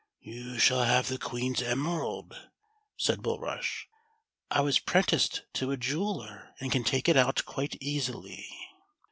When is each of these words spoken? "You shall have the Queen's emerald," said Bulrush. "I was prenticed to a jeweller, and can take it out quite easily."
"You 0.23 0.57
shall 0.57 0.81
have 0.83 1.09
the 1.09 1.19
Queen's 1.19 1.61
emerald," 1.61 2.33
said 2.97 3.21
Bulrush. 3.21 3.85
"I 4.49 4.61
was 4.61 4.79
prenticed 4.79 5.43
to 5.53 5.69
a 5.69 5.77
jeweller, 5.77 6.55
and 6.59 6.71
can 6.71 6.83
take 6.83 7.07
it 7.07 7.17
out 7.17 7.45
quite 7.45 7.77
easily." 7.79 8.47